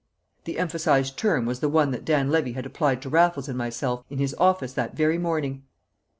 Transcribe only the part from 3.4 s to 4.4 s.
and myself in his